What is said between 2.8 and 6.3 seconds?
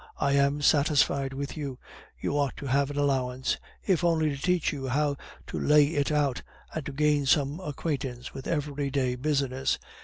an allowance, if only to teach you how to lay it